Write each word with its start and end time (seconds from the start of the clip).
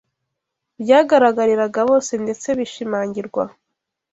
byagaragariraga 0.81 1.79
bose 1.89 2.11
ndetse 2.23 2.47
bishimangirwa 2.57 3.43